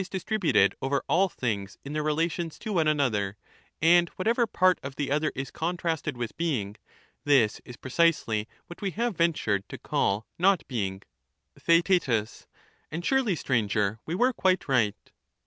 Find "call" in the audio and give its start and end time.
9.77-10.25